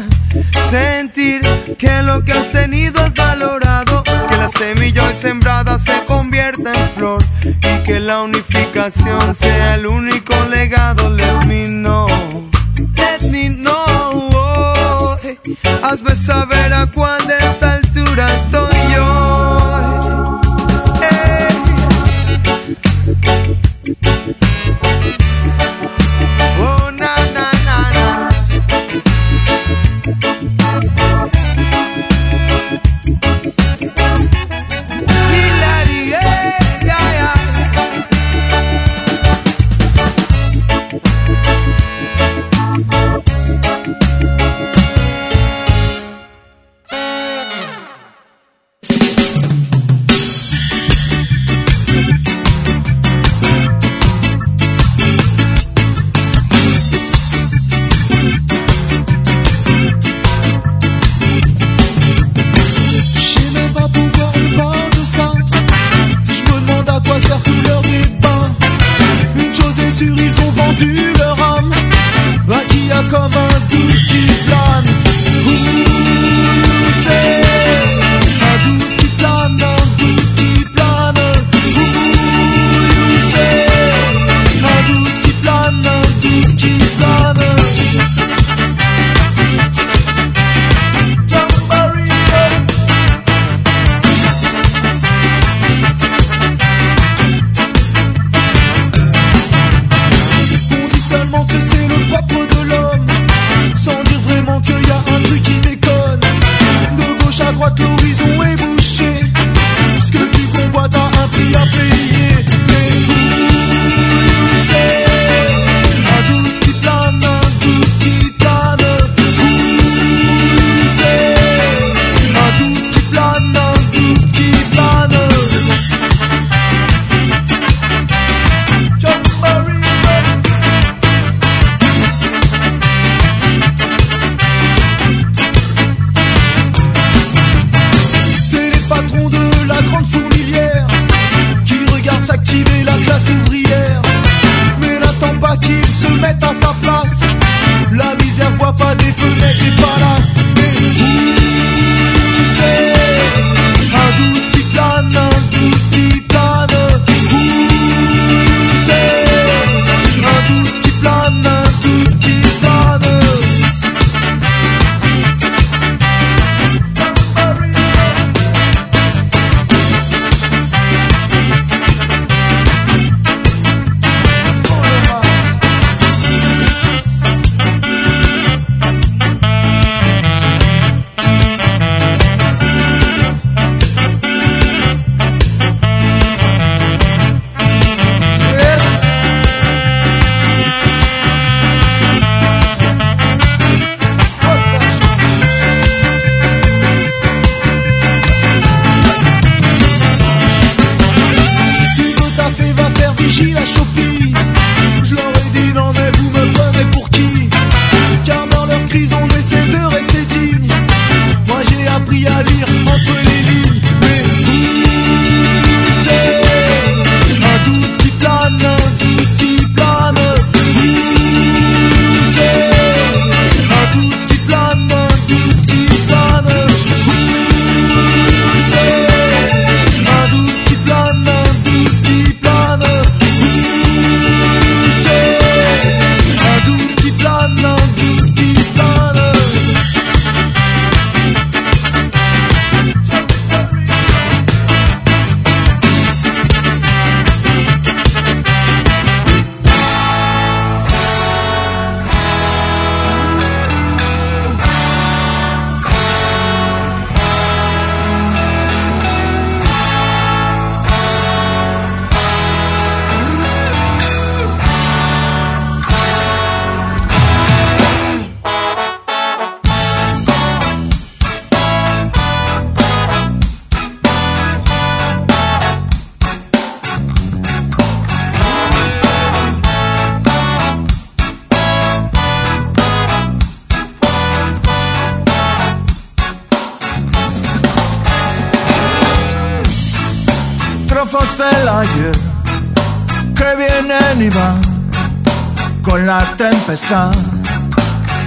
Sentir 0.70 1.42
que 1.78 2.02
lo 2.02 2.24
que 2.24 2.32
has 2.32 2.50
tenido 2.50 3.04
es 3.04 3.14
valorado, 3.14 4.02
que 4.02 4.36
la 4.36 4.48
semilla 4.48 5.06
hoy 5.06 5.14
sembrada 5.14 5.78
se 5.78 6.04
convierta 6.06 6.72
en 6.72 6.88
flor 6.90 7.22
y 7.44 7.84
que 7.84 8.00
la 8.00 8.22
unificación 8.22 9.34
sea 9.34 9.76
el 9.76 9.86
único 9.86 10.34
saber 16.14 16.73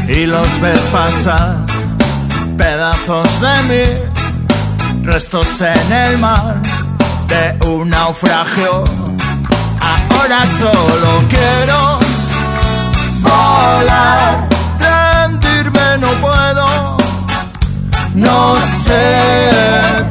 y 0.07 0.27
los 0.27 0.61
ves 0.61 0.87
pasar 0.89 1.55
pedazos 2.55 3.41
de 3.41 3.63
mí, 3.63 5.03
restos 5.03 5.59
en 5.61 5.91
el 5.91 6.19
mar 6.19 6.61
de 7.27 7.67
un 7.67 7.89
naufragio. 7.89 8.83
Ahora 9.79 10.45
solo 10.59 11.23
quiero 11.29 11.99
volar, 13.21 14.47
rendirme 14.79 15.97
no 15.99 16.09
puedo, 16.21 16.97
no 18.13 18.59
sé, 18.59 19.49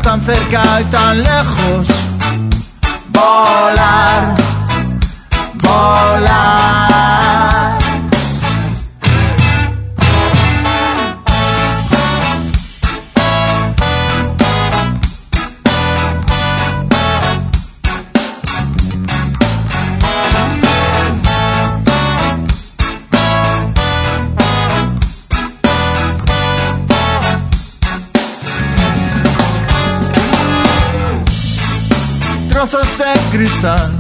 tan 0.03 0.21
cerca 0.21 0.81
y 0.81 0.85
tan 0.85 1.23
lejos, 1.23 1.89
volar, 3.13 4.35
volar. 5.63 7.26
De 32.99 33.21
cristal 33.31 33.93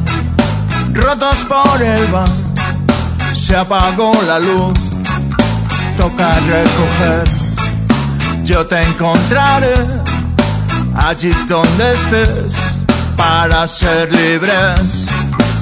rotos 0.94 1.44
por 1.44 1.82
el 1.82 2.06
van. 2.06 2.26
Se 3.32 3.54
apagó 3.54 4.12
la 4.26 4.38
luz, 4.38 4.78
toca 5.96 6.32
recoger. 6.40 7.28
Yo 8.44 8.66
te 8.66 8.82
encontraré 8.82 9.74
allí 10.94 11.30
donde 11.46 11.92
estés 11.92 12.54
para 13.16 13.66
ser 13.66 14.10
libres. 14.12 15.06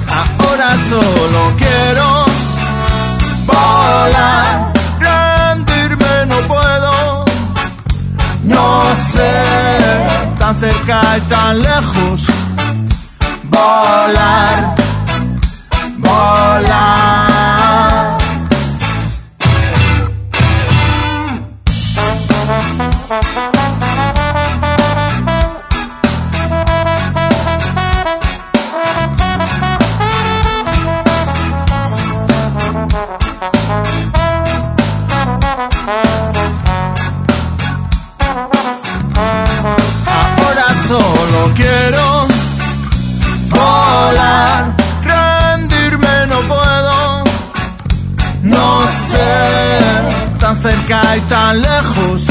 Ahora 0.07 0.77
solo 0.89 1.53
quiero 1.57 2.25
volar, 3.45 4.71
rendirme 4.99 6.25
no 6.27 6.47
puedo. 6.47 7.25
No 8.43 8.95
sé, 8.95 9.77
tan 10.37 10.55
cerca 10.55 11.01
y 11.17 11.21
tan 11.21 11.61
lejos 11.61 12.29
volar, 13.55 14.75
volar. 16.03 17.24
Tan 50.85 51.01
cerca 51.01 51.17
y 51.17 51.21
tan 51.21 51.61
lejos, 51.61 52.27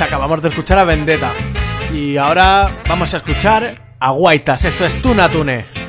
acabamos 0.00 0.42
de 0.42 0.48
escuchar 0.48 0.78
a 0.78 0.84
Vendetta. 0.84 1.32
Y 1.92 2.16
ahora 2.16 2.70
vamos 2.88 3.12
a 3.14 3.18
escuchar 3.18 3.96
a 3.98 4.10
Guaitas. 4.10 4.64
Esto 4.64 4.86
es 4.86 5.00
Tuna 5.02 5.28
Tune. 5.28 5.79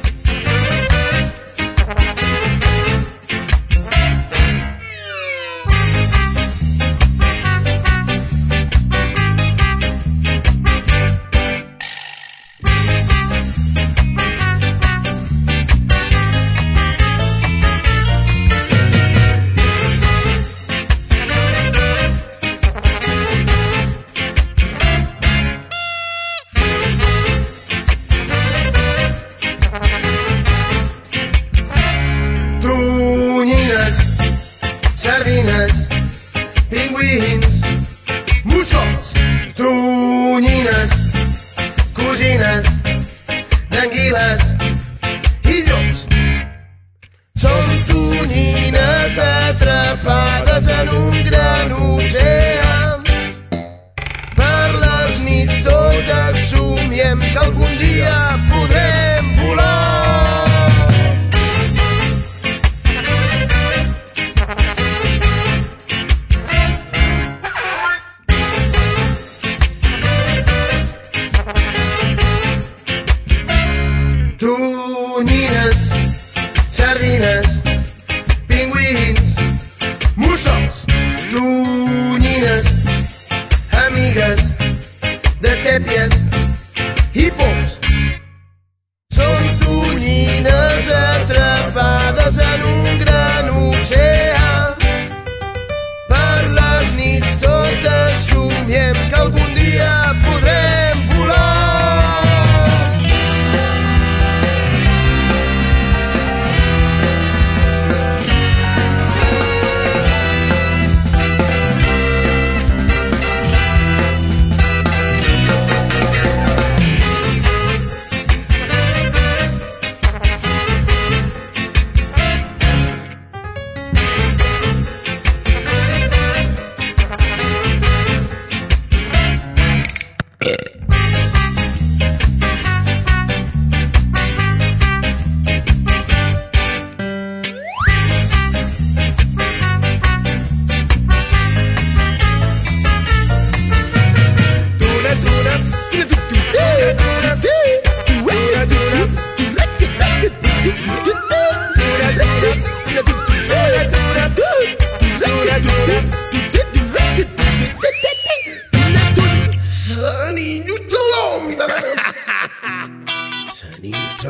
No, 164.24 164.30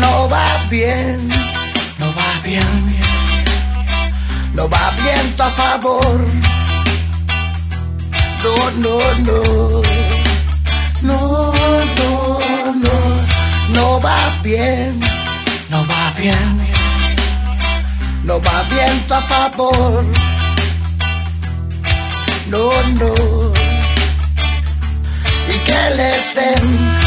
no 0.00 0.28
va 0.28 0.66
bien, 0.68 1.28
no 1.98 2.06
va 2.14 2.40
bien, 2.44 3.00
no 4.52 4.68
va 4.68 4.90
bien 5.02 5.34
a 5.38 5.50
favor. 5.50 6.20
No, 8.44 8.70
no, 8.84 9.14
no, 9.24 9.42
no, 11.02 11.52
no, 11.96 12.74
no, 12.74 12.94
no 13.74 14.00
va 14.00 14.38
bien, 14.42 15.00
no 15.70 15.86
va 15.86 16.12
bien, 16.18 16.69
no 18.30 18.40
va 18.40 18.62
bien 18.70 18.96
a 19.10 19.20
favor. 19.22 20.04
No, 22.52 22.64
no, 23.00 23.14
y 25.52 25.56
que 25.66 25.80
les 25.96 26.34
den 26.36 26.99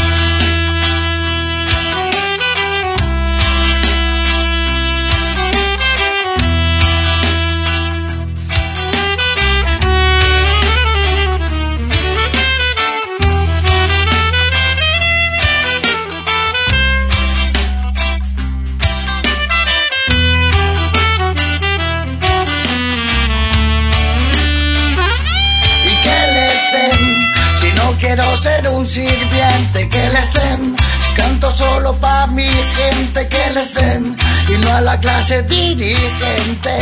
ser 28.44 28.68
un 28.68 28.86
sirviente 28.86 29.88
que 29.88 30.10
les 30.10 30.30
den. 30.34 30.76
Canto 31.16 31.50
solo 31.50 31.94
pa' 31.94 32.26
mi 32.26 32.50
gente 32.78 33.26
que 33.26 33.44
les 33.54 33.72
den. 33.72 34.18
Y 34.52 34.54
no 34.62 34.70
a 34.78 34.80
la 34.82 35.00
clase 35.00 35.42
dirigente 35.44 36.74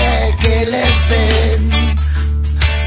que 0.42 0.66
les 0.72 0.96
den. 1.10 1.62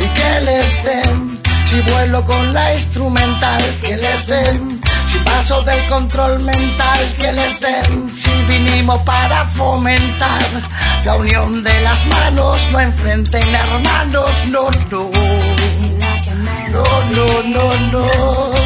Y 0.03 0.07
que 0.17 0.31
les 0.47 0.69
den. 0.83 1.41
Si 1.69 1.79
vuelo 1.89 2.25
con 2.25 2.53
la 2.53 2.73
instrumental 2.73 3.63
que 3.81 3.95
les 3.95 4.27
den. 4.27 4.81
Si 5.09 5.17
paso 5.19 5.61
del 5.61 5.85
control 5.87 6.41
mental 6.41 7.01
que 7.17 7.31
les 7.31 7.53
den. 7.61 8.11
Si 8.21 8.33
vinimos 8.49 8.99
para 9.03 9.45
fomentar 9.59 10.45
la 11.05 11.15
unión 11.15 11.63
de 11.63 11.81
las 11.81 12.05
manos. 12.07 12.69
No 12.73 12.81
enfrenten 12.81 13.47
hermanos, 13.55 14.33
no, 14.47 14.69
no 14.91 15.11
no, 16.75 16.83
no, 17.15 17.43
no, 17.43 17.91
no. 17.91 18.64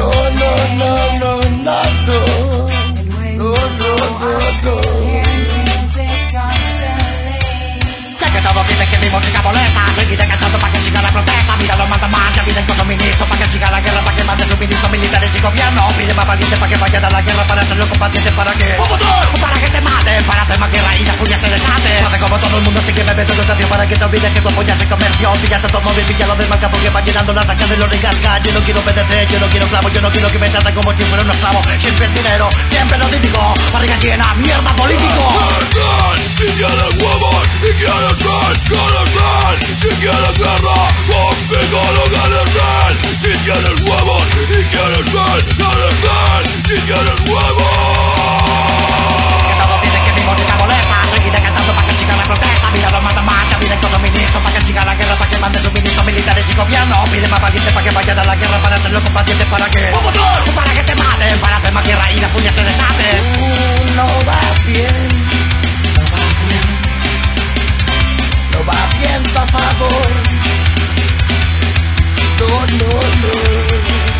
No, 0.00 0.08
no, 0.08 0.50
no, 0.80 0.92
no, 1.18 1.32
no, 1.60 1.82
no. 2.06 2.20
No. 3.36 3.54
Ya 8.80 8.86
que 8.86 8.98
mi 8.98 9.10
música 9.10 9.42
molesta 9.42 9.80
Seguiré 9.94 10.26
cantando 10.26 10.58
pa' 10.58 10.70
que 10.72 10.78
siga 10.78 11.02
la 11.02 11.10
protesta 11.10 11.56
Mira 11.56 11.76
los 11.76 11.88
manda 11.88 12.08
marcha, 12.08 12.42
piden 12.44 12.64
con 12.64 12.88
ministros 12.88 13.28
Pa' 13.28 13.36
que 13.36 13.44
siga 13.52 13.70
la 13.70 13.80
guerra, 13.82 14.00
pa' 14.00 14.12
que 14.16 14.24
mande 14.24 14.44
suministros 14.46 14.90
militares 14.90 15.36
y 15.36 15.40
gobierno 15.40 15.89
Pide 16.20 16.26
pa' 16.26 16.32
valientes 16.36 16.58
pa' 16.58 16.68
que 16.68 16.76
vayan 16.76 17.04
a 17.04 17.10
la 17.10 17.22
guerra 17.22 17.46
Para 17.46 17.62
hacerlo 17.62 17.86
combatientes, 17.88 18.32
para 18.34 18.52
que 18.52 18.76
Para 19.40 19.54
que 19.54 19.68
te 19.70 19.80
maten, 19.80 20.24
para 20.24 20.42
hacer 20.42 20.58
más 20.58 20.70
guerra 20.70 20.96
y 20.96 21.04
la 21.04 21.12
furia 21.14 21.38
se 21.38 21.48
desate. 21.48 22.04
Hace 22.04 22.18
como 22.18 22.36
todo 22.36 22.58
el 22.58 22.62
mundo 22.64 22.80
sigue 22.84 23.02
bebiendo 23.04 23.32
educación 23.32 23.68
Para 23.70 23.86
que 23.86 23.96
te 23.96 24.04
olvides 24.04 24.32
que 24.32 24.40
tu 24.40 24.48
apoyas 24.48 24.80
el 24.80 24.88
comercio. 24.88 25.32
Píllate 25.40 25.68
todo 25.68 25.80
móvil, 25.80 26.04
pilla 26.04 26.26
los 26.26 26.38
demás 26.38 26.58
Porque 26.70 26.90
va 26.90 27.00
llenando 27.00 27.32
la 27.32 27.46
saca 27.46 27.66
de 27.66 27.76
los 27.76 27.88
rigascas 27.88 28.42
Yo 28.42 28.52
no 28.52 28.60
quiero 28.60 28.80
obedecer, 28.80 29.28
yo 29.28 29.40
no 29.40 29.46
quiero 29.46 29.66
clavo 29.68 29.88
Yo 29.88 30.00
no 30.02 30.10
quiero 30.12 30.28
que 30.30 30.38
me 30.38 30.48
traten 30.50 30.74
como 30.74 30.92
si 30.92 31.04
fuera 31.04 31.24
un 31.24 31.30
esclavo. 31.30 31.62
Siempre 31.78 32.06
el 32.06 32.14
dinero, 32.14 32.50
siempre 32.68 32.98
lo 32.98 33.06
típico 33.06 33.54
Barriga 33.72 33.96
llena, 33.98 34.34
mierda 34.34 34.76
político. 34.76 35.24
Si 36.36 36.46
quieres 36.46 36.94
huevos 37.00 37.50
quieres 37.80 39.08
ser, 39.14 39.54
si 39.80 39.88
quieres 40.00 40.38
guerra, 40.38 40.78
conmigo 41.08 41.80
lo 41.96 42.04
quieres 42.12 42.48
ser 42.54 42.92
Si 43.20 43.32
quieres 43.44 43.76
huevos 43.82 44.22
y 44.36 44.64
quieres 44.64 45.06
ser, 45.10 45.40
quieres 45.56 45.94
ser 46.00 46.09
Si 46.66 46.76
quieres 46.86 47.20
huevos 47.26 47.72
Que 49.46 49.54
todos 49.60 49.82
dicen 49.82 50.02
que 50.04 50.12
mi 50.12 50.22
música 50.26 50.54
molesta 50.58 50.96
Seguiré 51.10 51.38
cantando 51.40 51.72
para 51.72 51.86
que 51.86 51.94
siga 51.94 52.16
la 52.16 52.24
protesta 52.24 52.70
Mira 52.72 52.90
los 52.90 53.02
manda 53.02 53.22
marcha, 53.22 53.58
piden 53.58 53.78
con 53.78 54.02
ministros 54.02 54.42
Para 54.42 54.58
que 54.58 54.66
siga 54.66 54.84
la 54.84 54.94
guerra, 54.94 55.14
para 55.16 55.30
que 55.30 55.38
mande 55.38 55.58
suministros 55.58 56.04
militares 56.04 56.44
y 56.50 56.54
gobierno 56.54 57.04
Pide 57.10 57.28
más 57.28 57.40
valientes 57.40 57.72
para 57.72 57.84
que 57.88 57.94
vayan 57.94 58.18
a 58.18 58.24
la 58.24 58.36
guerra 58.36 58.58
Para 58.58 58.76
hacerlo 58.76 59.00
combatientes, 59.00 59.46
para 59.48 59.70
que 59.70 59.92
Para 60.54 60.72
que 60.74 60.82
te 60.82 60.94
maten, 60.94 61.38
para 61.38 61.56
hacer 61.56 61.72
más 61.72 61.84
guerra 61.84 62.12
y 62.12 62.18
la 62.20 62.28
furia 62.28 62.52
se 62.52 62.64
desate 62.64 63.08
No 63.96 64.06
va 64.26 64.40
bien 64.66 65.30
va 68.70 68.88
viento 68.98 69.40
a 69.40 69.46
favor. 69.46 70.08
No, 72.38 72.48
no, 72.48 72.90
no. 73.22 73.30
No, 73.30 73.40
no, 73.80 74.14
no. 74.14 74.19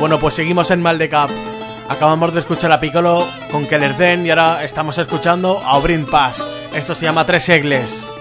Bueno, 0.00 0.18
pues 0.18 0.34
seguimos 0.34 0.70
en 0.70 0.80
Maldecap. 0.80 1.30
Acabamos 1.90 2.32
de 2.32 2.38
escuchar 2.38 2.70
a 2.70 2.78
Piccolo 2.78 3.26
con 3.50 3.66
Keller 3.66 3.96
Den 3.96 4.24
y 4.24 4.30
ahora 4.30 4.62
estamos 4.64 4.96
escuchando 4.96 5.58
a 5.58 5.76
Obrin 5.76 6.06
Pass. 6.06 6.46
Esto 6.72 6.94
se 6.94 7.04
llama 7.04 7.26
Tres 7.26 7.48
Egles. 7.48 8.19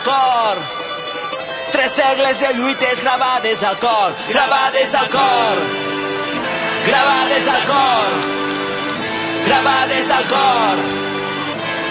al 0.00 0.04
cor. 0.04 0.56
Tres 1.72 1.92
segles 1.92 2.40
de 2.40 2.54
lluites 2.54 3.02
gravades 3.02 3.62
al 3.62 3.78
cor, 3.78 4.14
gravades 4.28 4.94
al 4.94 5.08
cor. 5.08 5.56
Gravades 6.86 7.48
al 7.48 7.64
cor. 7.64 8.10
Gravades 9.46 10.10
al 10.10 10.24
cor. 10.24 10.76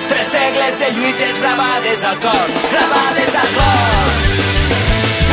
Tres 0.09 0.27
segles 0.27 0.79
de 0.79 0.91
lluites 0.91 1.39
gravades 1.41 2.03
al 2.03 2.19
cor, 2.19 2.47
gravades 2.71 3.35
al 3.35 3.49
cor. 3.57 4.07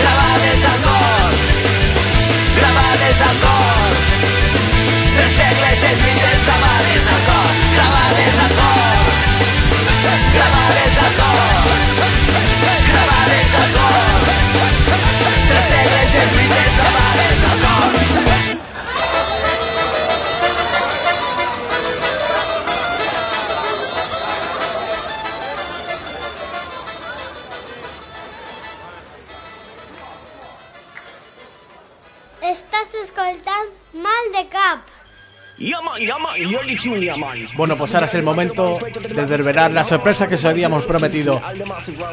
Gravades 0.00 0.64
al 0.72 0.80
cor. 0.86 1.30
Gravades 2.58 3.20
al 3.28 3.36
cor. 3.46 3.90
Tres 5.16 5.32
segles 5.42 5.76
de 5.84 5.90
lluites 6.00 6.38
gravades 6.46 7.04
al 7.14 7.22
cor, 7.30 7.50
gravades 7.76 8.34
al 8.44 8.52
cor. 8.60 8.96
Gravades 10.36 10.98
al 11.06 11.14
cor. 11.20 12.25
es 13.32 13.54
alcohol. 13.54 14.16
Mal 33.92 34.32
de 34.32 34.48
cap. 34.48 34.95
Bueno, 37.56 37.76
pues 37.76 37.94
ahora 37.94 38.06
es 38.06 38.14
el 38.14 38.22
momento 38.22 38.78
de 39.14 39.26
desvelar 39.26 39.70
la 39.70 39.84
sorpresa 39.84 40.28
que 40.28 40.34
os 40.34 40.44
habíamos 40.44 40.84
prometido. 40.84 41.40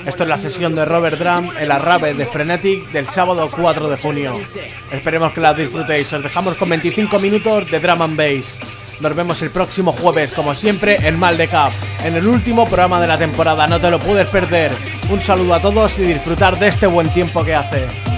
Esto 0.06 0.24
es 0.24 0.30
la 0.30 0.38
sesión 0.38 0.76
de 0.76 0.86
Robert 0.86 1.20
Drum, 1.20 1.52
el 1.60 1.72
arrabe 1.72 2.14
de 2.14 2.26
Frenetic 2.26 2.90
del 2.92 3.10
sábado 3.10 3.50
4 3.52 3.90
de 3.90 3.98
junio. 3.98 4.40
Esperemos 4.92 5.34
que 5.34 5.42
la 5.42 5.54
disfrutéis. 5.54 6.14
Os 6.14 6.24
dejamos 6.24 6.56
con 6.56 6.70
25 6.70 7.20
minutos 7.20 7.70
de 7.70 7.80
Drum 7.82 8.02
and 8.02 8.16
Bass. 8.16 8.56
Nos 9.02 9.16
vemos 9.16 9.42
el 9.42 9.50
próximo 9.50 9.92
jueves, 9.92 10.34
como 10.34 10.56
siempre, 10.56 11.06
en 11.06 11.20
Mal 11.20 11.38
de 11.38 11.50
Cap, 11.50 11.74
en 12.06 12.16
el 12.16 12.26
último 12.26 12.66
programa 12.66 13.02
de 13.02 13.08
la 13.08 13.18
temporada. 13.18 13.68
No 13.68 13.82
te 13.82 13.90
lo 13.90 14.00
puedes 14.00 14.28
perder. 14.28 14.72
Un 15.10 15.20
saludo 15.20 15.56
a 15.56 15.62
todos 15.62 16.00
y 16.00 16.04
disfrutar 16.04 16.58
de 16.58 16.70
este 16.70 16.88
buen 16.88 17.12
tiempo 17.12 17.44
que 17.44 17.56
hace. 17.56 18.13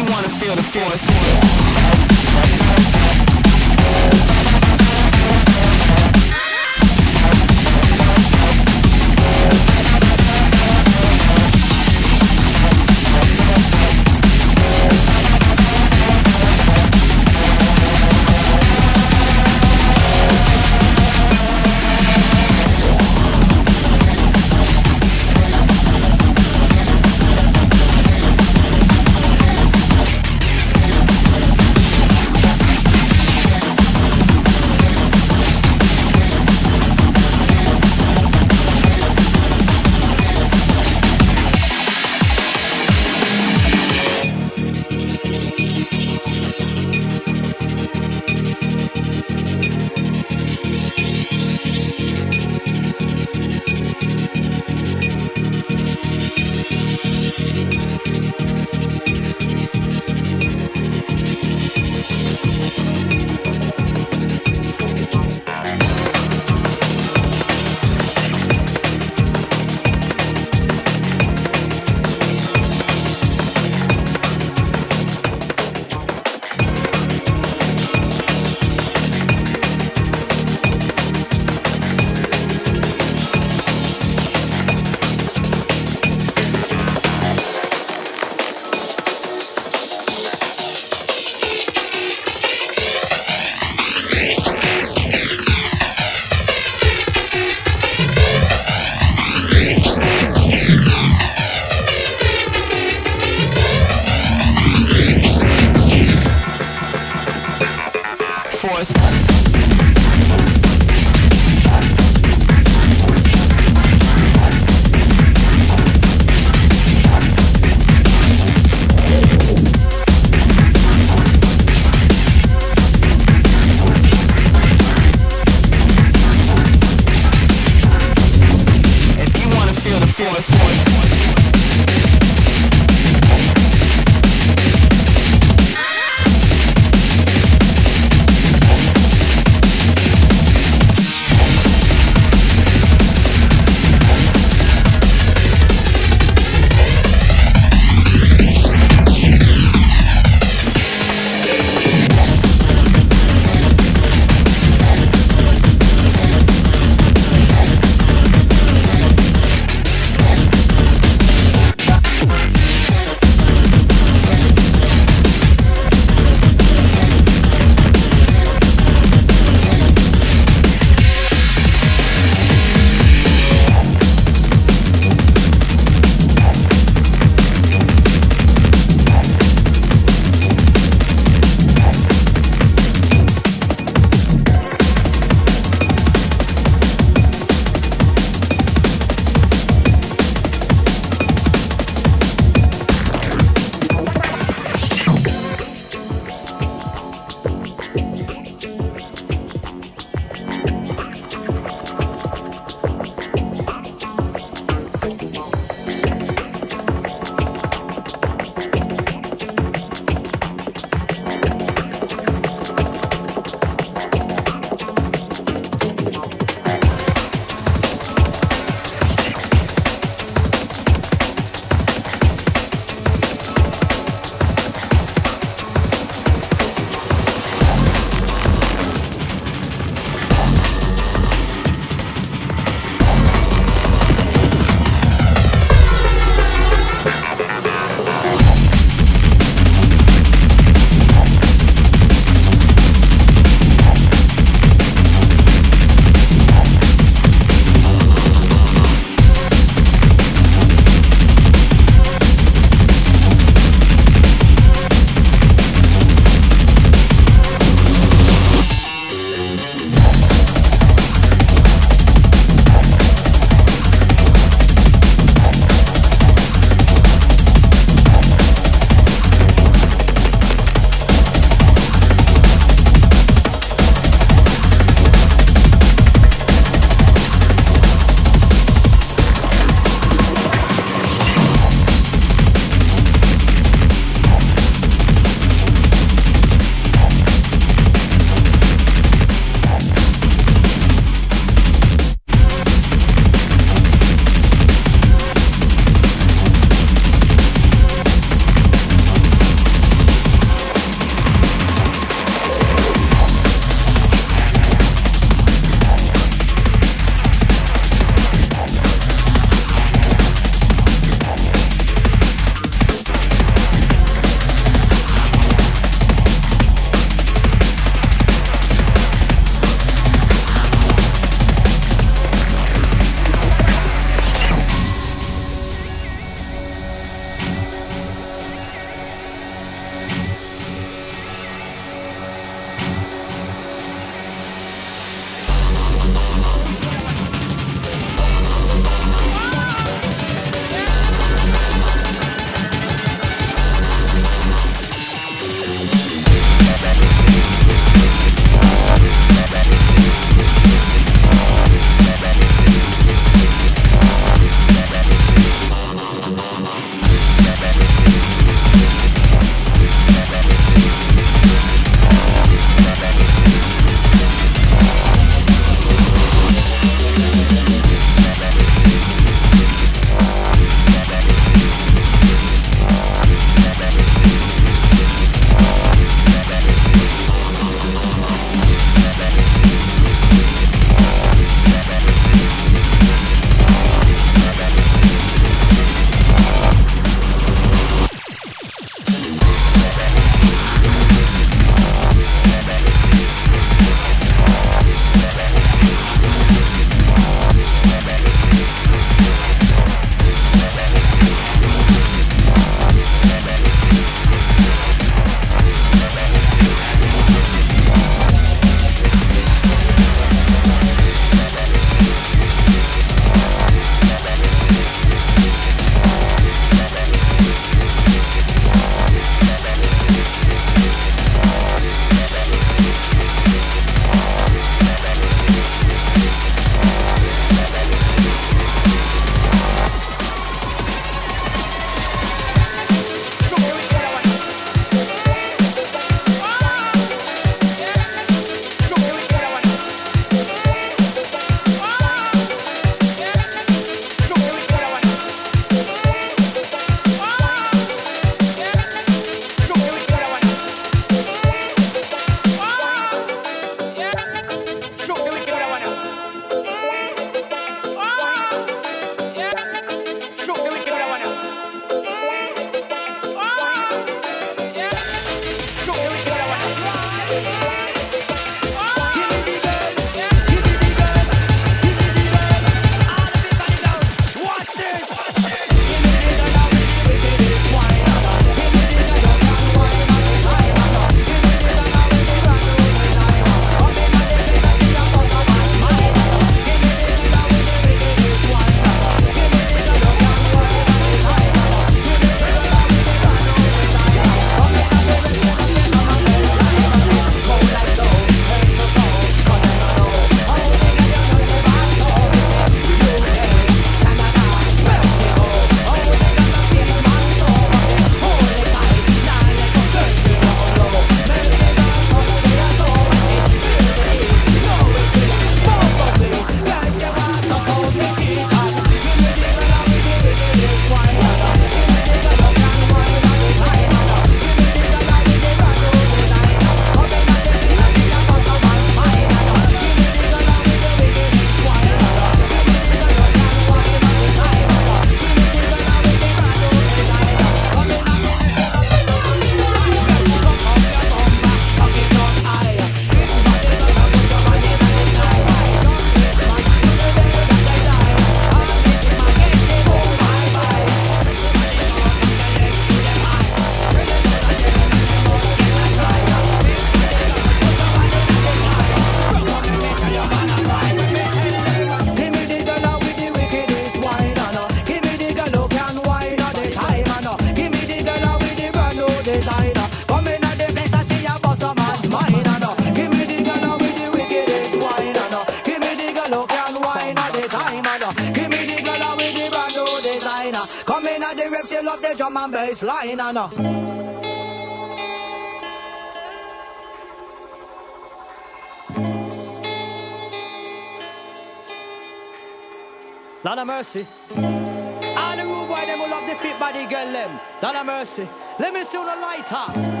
Mercy. 597.91 598.27
Let 598.57 598.73
me 598.73 598.83
see 598.83 598.97
the 598.97 599.03
lighter. 599.05 599.65
Lighter. 599.67 600.00